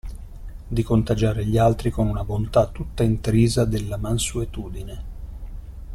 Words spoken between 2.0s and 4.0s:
una bontà tutta intrisa della